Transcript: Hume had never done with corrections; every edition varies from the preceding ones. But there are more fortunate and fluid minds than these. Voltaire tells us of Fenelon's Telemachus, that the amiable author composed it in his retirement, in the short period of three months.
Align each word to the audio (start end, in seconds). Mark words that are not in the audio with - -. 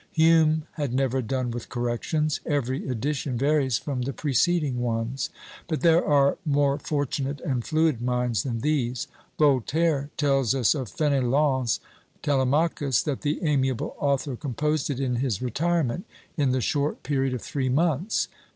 Hume 0.13 0.63
had 0.77 0.95
never 0.95 1.21
done 1.21 1.51
with 1.51 1.69
corrections; 1.69 2.39
every 2.43 2.87
edition 2.89 3.37
varies 3.37 3.77
from 3.77 4.01
the 4.01 4.13
preceding 4.13 4.79
ones. 4.79 5.29
But 5.67 5.81
there 5.81 6.03
are 6.03 6.39
more 6.43 6.79
fortunate 6.79 7.39
and 7.41 7.63
fluid 7.63 8.01
minds 8.01 8.41
than 8.41 8.61
these. 8.61 9.07
Voltaire 9.37 10.09
tells 10.17 10.55
us 10.55 10.73
of 10.73 10.89
Fenelon's 10.89 11.79
Telemachus, 12.23 13.03
that 13.03 13.21
the 13.21 13.43
amiable 13.43 13.95
author 13.99 14.35
composed 14.35 14.89
it 14.89 14.99
in 14.99 15.17
his 15.17 15.39
retirement, 15.39 16.05
in 16.35 16.49
the 16.51 16.61
short 16.61 17.03
period 17.03 17.35
of 17.35 17.43
three 17.43 17.69
months. 17.69 18.27